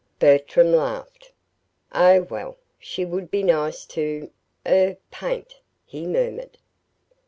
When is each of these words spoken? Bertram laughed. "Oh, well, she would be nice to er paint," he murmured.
Bertram 0.17 0.71
laughed. 0.71 1.31
"Oh, 1.93 2.23
well, 2.23 2.57
she 2.79 3.05
would 3.05 3.29
be 3.29 3.43
nice 3.43 3.85
to 3.85 4.31
er 4.65 4.97
paint," 5.11 5.59
he 5.85 6.07
murmured. 6.07 6.57